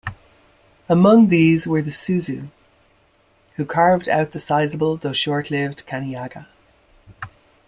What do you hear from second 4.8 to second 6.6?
though short-lived Kaniaga.